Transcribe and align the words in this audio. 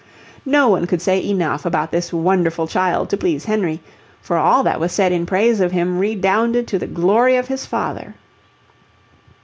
No 0.47 0.67
one 0.67 0.87
could 0.87 0.99
say 0.99 1.23
enough 1.23 1.63
about 1.63 1.91
this 1.91 2.11
wonderful 2.11 2.65
child 2.65 3.07
to 3.11 3.17
please 3.17 3.45
Henry, 3.45 3.81
for 4.19 4.35
all 4.35 4.63
that 4.63 4.79
was 4.79 4.91
said 4.91 5.11
in 5.11 5.27
praise 5.27 5.59
of 5.59 5.73
him 5.73 5.99
redounded 5.99 6.65
to 6.69 6.79
the 6.79 6.87
glory 6.87 7.35
of 7.35 7.49
his 7.49 7.67
father. 7.67 8.15